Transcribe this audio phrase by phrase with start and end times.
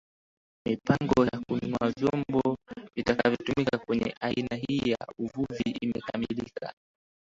[0.65, 2.57] Mipango ya kununua vyombo
[2.95, 6.73] vitakavyotumika kwenye aina hii ya uvuvi imekamilika